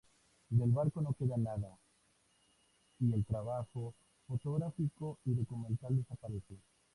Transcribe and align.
Del 0.49 0.71
barco 0.71 0.99
no 0.99 1.13
queda 1.13 1.37
nada, 1.37 1.77
y 2.99 3.05
todo 3.05 3.15
el 3.15 3.23
trabajo 3.23 3.93
fotográfico 4.25 5.19
y 5.25 5.35
documental 5.35 5.95
desaparece. 5.95 6.57